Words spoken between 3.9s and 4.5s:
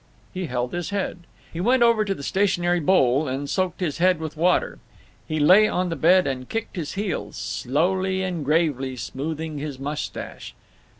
hair with